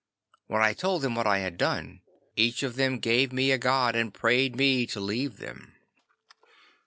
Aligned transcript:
When 0.47 0.63
I 0.63 0.73
told 0.73 1.03
them 1.03 1.13
what 1.13 1.27
I 1.27 1.37
had 1.37 1.59
done, 1.59 2.01
each 2.35 2.63
of 2.63 2.75
them 2.75 2.97
gave 2.97 3.31
me 3.31 3.51
a 3.51 3.59
god 3.59 3.95
and 3.95 4.11
prayed 4.11 4.55
me 4.55 4.87
to 4.87 4.99
leave 4.99 5.37
them. 5.37 5.75